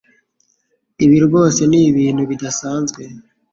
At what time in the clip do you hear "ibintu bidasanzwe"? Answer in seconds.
1.89-3.01